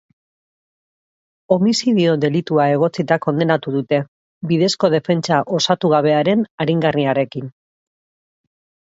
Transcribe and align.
Homizidio-delitua 1.55 2.65
egotzita 2.77 3.17
kondenatu 3.25 3.73
dute, 3.75 3.99
bidezko 4.53 4.91
defentsa 4.95 5.43
osatugabearen 5.59 6.43
aringarriarekin. 6.67 7.53